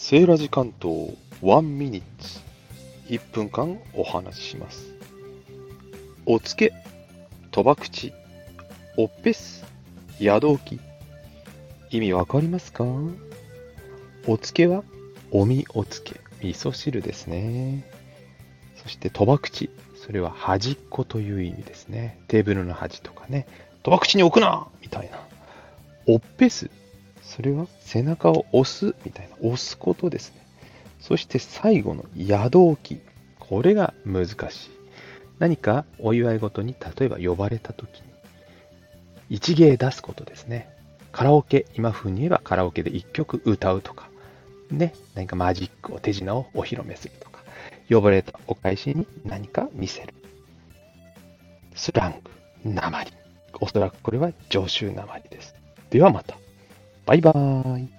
[0.00, 2.40] セーラジ関東1ミニッツ
[3.08, 4.94] 1分間お話しします。
[6.24, 6.72] おつけ、
[7.50, 8.14] とばくち、
[8.96, 9.66] おっぺす、
[10.18, 10.80] やどき。
[11.90, 12.84] 意味わかりますか？
[14.26, 14.82] おつけは、
[15.30, 17.84] おみおつけ、味噌汁ですね。
[18.82, 22.18] そして、とばくち、それは端っこという意味ですね。
[22.28, 23.46] テーブルの端とかね。
[23.82, 25.18] とばくちに置くなみたいな。
[26.06, 26.70] おっぺす、
[27.28, 30.40] それは背中を押すみたいな、押すことですね。
[30.98, 33.00] そして最後の宿置き。
[33.38, 34.70] これが難しい。
[35.38, 38.08] 何かお祝い事に例えば呼ばれた時に
[39.30, 40.68] 一芸出すことですね。
[41.12, 44.08] カラオケ、今風に言えばカラオケで一曲歌うとか、
[44.70, 47.42] ね、何かマジックを手品をお披露目するとか、
[47.90, 50.14] 呼ばれたお返しに何か見せる。
[51.74, 52.20] スラン
[52.64, 53.12] グ、鉛。
[53.60, 55.54] おそらくこれは常習鉛です。
[55.90, 56.36] ではまた。
[57.08, 57.97] バイバーイ。